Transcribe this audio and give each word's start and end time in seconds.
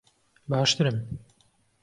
باشترم. 0.49 0.97